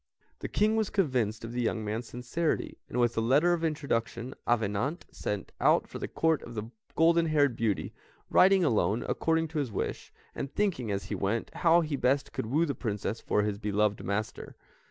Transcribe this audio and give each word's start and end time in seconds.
The 0.39 0.47
King 0.47 0.75
was 0.75 0.89
convinced 0.89 1.45
of 1.45 1.51
the 1.51 1.61
young 1.61 1.85
man's 1.85 2.07
sincerity, 2.07 2.79
and 2.89 2.99
with 2.99 3.15
a 3.17 3.21
letter 3.21 3.53
of 3.53 3.63
introduction, 3.63 4.33
Avenant 4.47 5.05
set 5.11 5.51
out 5.61 5.87
for 5.87 5.99
the 5.99 6.07
Court 6.07 6.41
of 6.41 6.55
the 6.55 6.71
goldenhaired 6.97 7.55
beauty, 7.55 7.93
riding 8.27 8.63
alone, 8.63 9.05
according 9.07 9.47
to 9.49 9.59
his 9.59 9.71
wish, 9.71 10.11
and 10.33 10.51
thinking 10.55 10.89
as 10.89 11.03
he 11.05 11.13
went 11.13 11.53
how 11.53 11.81
he 11.81 11.95
best 11.95 12.33
could 12.33 12.47
woo 12.47 12.65
the 12.65 12.73
Princess 12.73 13.21
for 13.21 13.43
his 13.43 13.59
beloved 13.59 14.03
master. 14.03 14.55